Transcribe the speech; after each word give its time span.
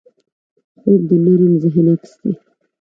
خوب 0.79 0.99
د 1.09 1.11
نرم 1.25 1.53
ذهن 1.61 1.85
عکس 1.93 2.11
دی 2.21 2.31